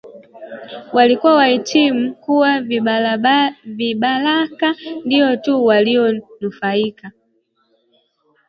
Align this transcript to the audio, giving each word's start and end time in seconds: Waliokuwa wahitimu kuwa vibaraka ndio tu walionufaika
Waliokuwa 0.93 1.35
wahitimu 1.35 2.15
kuwa 2.15 2.61
vibaraka 3.65 4.75
ndio 5.05 5.35
tu 5.37 5.65
walionufaika 5.65 7.11